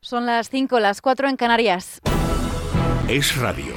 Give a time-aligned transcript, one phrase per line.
[0.00, 2.00] Son las 5, las 4 en Canarias.
[3.08, 3.74] Es radio.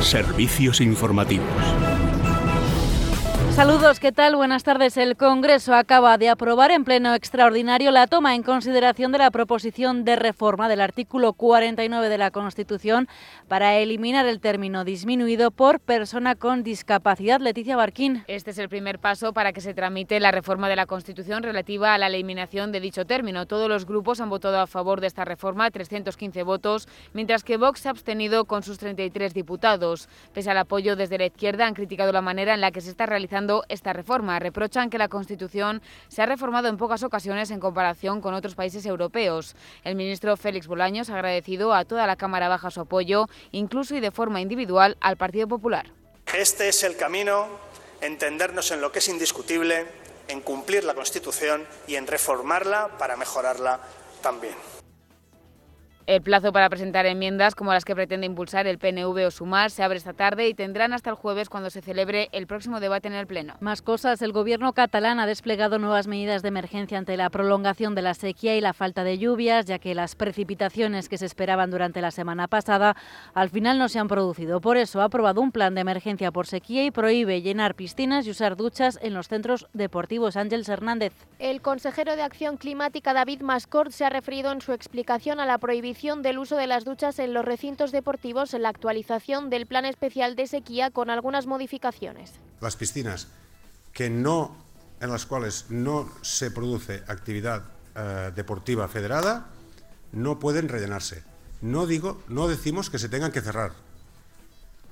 [0.00, 1.95] Servicios informativos.
[3.56, 4.36] Saludos, ¿qué tal?
[4.36, 4.98] Buenas tardes.
[4.98, 10.04] El Congreso acaba de aprobar en pleno extraordinario la toma en consideración de la proposición
[10.04, 13.08] de reforma del artículo 49 de la Constitución
[13.48, 17.40] para eliminar el término disminuido por persona con discapacidad.
[17.40, 18.24] Leticia Barquín.
[18.26, 21.94] Este es el primer paso para que se tramite la reforma de la Constitución relativa
[21.94, 23.46] a la eliminación de dicho término.
[23.46, 27.80] Todos los grupos han votado a favor de esta reforma, 315 votos, mientras que Vox
[27.80, 30.10] se ha abstenido con sus 33 diputados.
[30.34, 33.06] Pese al apoyo desde la izquierda, han criticado la manera en la que se está
[33.06, 34.38] realizando esta reforma.
[34.38, 38.84] Reprochan que la Constitución se ha reformado en pocas ocasiones en comparación con otros países
[38.86, 39.56] europeos.
[39.84, 44.00] El ministro Félix Bolaños ha agradecido a toda la Cámara Baja su apoyo, incluso y
[44.00, 45.90] de forma individual, al Partido Popular.
[46.34, 47.46] Este es el camino,
[48.00, 49.86] entendernos en lo que es indiscutible,
[50.28, 53.80] en cumplir la Constitución y en reformarla para mejorarla
[54.22, 54.54] también.
[56.06, 59.82] El plazo para presentar enmiendas como las que pretende impulsar el PNV o Sumar se
[59.82, 63.14] abre esta tarde y tendrán hasta el jueves cuando se celebre el próximo debate en
[63.14, 63.56] el Pleno.
[63.58, 64.22] Más cosas.
[64.22, 68.56] El gobierno catalán ha desplegado nuevas medidas de emergencia ante la prolongación de la sequía
[68.56, 72.46] y la falta de lluvias, ya que las precipitaciones que se esperaban durante la semana
[72.46, 72.94] pasada
[73.34, 74.60] al final no se han producido.
[74.60, 78.30] Por eso ha aprobado un plan de emergencia por sequía y prohíbe llenar piscinas y
[78.30, 80.36] usar duchas en los centros deportivos.
[80.36, 81.14] Ángeles Hernández.
[81.40, 85.58] El consejero de Acción Climática David Mascort se ha referido en su explicación a la
[85.58, 89.86] prohibición del uso de las duchas en los recintos deportivos en la actualización del plan
[89.86, 92.34] especial de sequía con algunas modificaciones.
[92.60, 93.28] Las piscinas
[93.94, 94.54] que no
[95.00, 97.62] en las cuales no se produce actividad
[97.94, 99.46] eh, deportiva federada
[100.12, 101.24] no pueden rellenarse.
[101.62, 103.72] No digo, no decimos que se tengan que cerrar.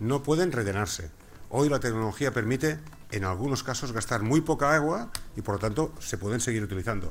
[0.00, 1.10] No pueden rellenarse.
[1.48, 2.78] Hoy la tecnología permite
[3.10, 7.10] en algunos casos gastar muy poca agua y por lo tanto se pueden seguir utilizando.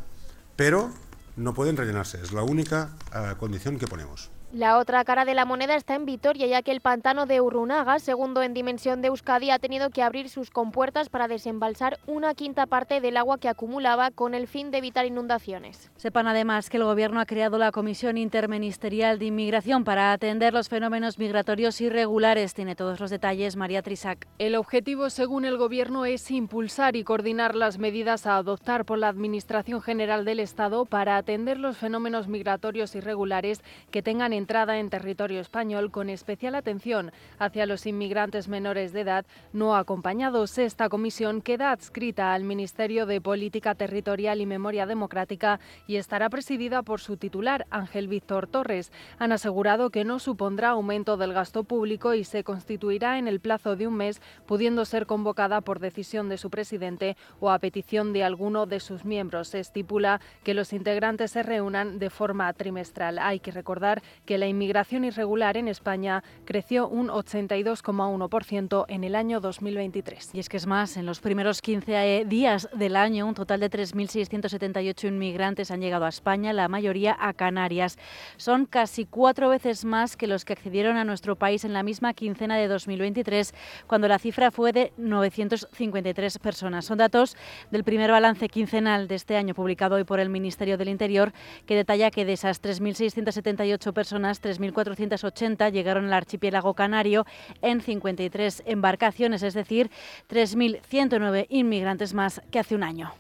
[0.55, 0.91] Pero
[1.39, 2.21] no pueden rellenarse.
[2.21, 4.29] Es la única uh, condición que ponemos.
[4.51, 7.99] La otra cara de la moneda está en Vitoria, ya que el pantano de Urrunaga,
[7.99, 12.65] segundo en dimensión de Euskadi, ha tenido que abrir sus compuertas para desembalsar una quinta
[12.65, 15.91] parte del agua que acumulaba con el fin de evitar inundaciones.
[15.97, 20.67] Sepan además que el Gobierno ha creado la Comisión Interministerial de Inmigración para atender los
[20.67, 22.55] fenómenos migratorios irregulares.
[22.55, 24.25] Tiene todos los detalles María Trisac.
[24.39, 29.09] El objetivo, según el Gobierno, es impulsar y coordinar las medidas a adoptar por la
[29.09, 33.61] Administración General del Estado para atender los fenómenos migratorios irregulares
[33.91, 39.25] que tengan entrada en territorio español con especial atención hacia los inmigrantes menores de edad
[39.53, 40.57] no acompañados.
[40.57, 46.81] Esta comisión queda adscrita al Ministerio de Política Territorial y Memoria Democrática y estará presidida
[46.81, 48.91] por su titular, Ángel Víctor Torres.
[49.19, 53.75] Han asegurado que no supondrá aumento del gasto público y se constituirá en el plazo
[53.75, 58.23] de un mes, pudiendo ser convocada por decisión de su presidente o a petición de
[58.23, 59.49] alguno de sus miembros.
[59.49, 63.19] Se estipula que los integrantes se reúnan de forma trimestral.
[63.19, 69.39] Hay que recordar que la inmigración irregular en España creció un 82,1% en el año
[69.39, 70.35] 2023.
[70.35, 73.59] Y es que es más, en los primeros 15 eh, días del año, un total
[73.59, 77.97] de 3.678 inmigrantes han llegado a España, la mayoría a Canarias.
[78.37, 82.13] Son casi cuatro veces más que los que accedieron a nuestro país en la misma
[82.13, 83.55] quincena de 2023,
[83.87, 86.85] cuando la cifra fue de 953 personas.
[86.85, 87.35] Son datos
[87.71, 91.33] del primer balance quincenal de este año publicado hoy por el Ministerio del Interior,
[91.65, 97.25] que detalla que de esas 3.678 personas, 3.480 llegaron al archipiélago canario
[97.61, 99.89] en 53 embarcaciones, es decir,
[100.29, 103.11] 3.109 inmigrantes más que hace un año.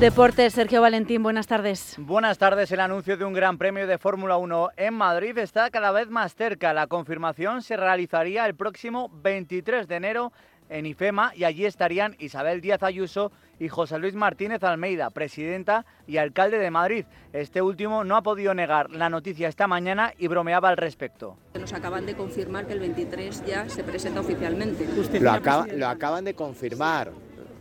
[0.00, 1.94] Deportes, Sergio Valentín, buenas tardes.
[1.98, 2.72] Buenas tardes.
[2.72, 6.34] El anuncio de un gran premio de Fórmula 1 en Madrid está cada vez más
[6.34, 6.72] cerca.
[6.72, 10.32] La confirmación se realizaría el próximo 23 de enero
[10.70, 16.16] en IFEMA y allí estarían Isabel Díaz Ayuso y José Luis Martínez Almeida, presidenta y
[16.16, 17.04] alcalde de Madrid.
[17.32, 21.36] Este último no ha podido negar la noticia esta mañana y bromeaba al respecto.
[21.60, 24.88] Nos acaban de confirmar que el 23 ya se presenta oficialmente.
[25.20, 27.12] Lo, acaba, lo acaban de confirmar.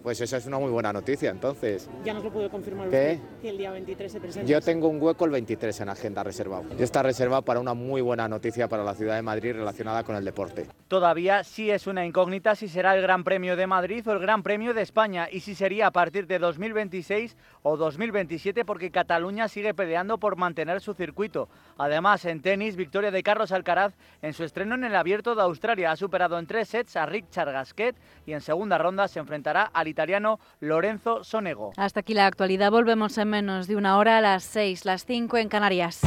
[0.09, 1.87] Pues esa es una muy buena noticia, entonces.
[2.03, 3.19] Ya nos lo puede confirmar ¿Qué?
[3.21, 4.49] usted que el día 23 se presenta.
[4.49, 6.63] Yo tengo un hueco el 23 en agenda reservado.
[6.79, 10.15] Y está reservado para una muy buena noticia para la ciudad de Madrid relacionada con
[10.15, 10.65] el deporte.
[10.87, 14.41] Todavía sí es una incógnita si será el Gran Premio de Madrid o el Gran
[14.41, 19.75] Premio de España y si sería a partir de 2026 o 2027 porque Cataluña sigue
[19.75, 21.49] peleando por mantener su circuito.
[21.77, 25.91] Además, en tenis, victoria de Carlos Alcaraz en su estreno en el Abierto de Australia.
[25.91, 27.95] Ha superado en tres sets a Richard Gasquet
[28.25, 31.73] y en segunda ronda se enfrentará al italiano Lorenzo Sonego.
[31.75, 32.71] Hasta aquí la actualidad.
[32.71, 35.99] Volvemos en menos de una hora a las 6, las 5 en Canarias.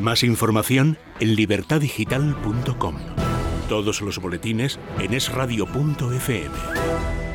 [0.00, 2.96] Más información en libertadigital.com.
[3.68, 7.27] Todos los boletines en esradio.fm.